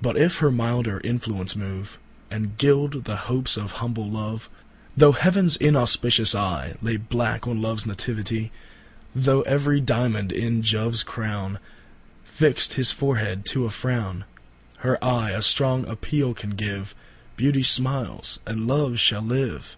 [0.00, 1.98] But if her milder influence move,
[2.30, 8.50] And gild the hopes of humble Love:(Though heavens inauspicious eyeLay blacke on Loves Nativitie;
[9.14, 16.32] Though every Diamond in Joves crowneFixt his forehead to a frowne,)Her Eye a strong appeale
[16.34, 16.94] can give,
[17.36, 19.76] Beauty smiles and Love shall live.